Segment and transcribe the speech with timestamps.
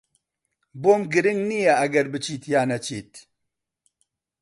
[0.81, 3.11] بۆم گرنگ نییە ئەگەر بچیت یان نەچیت.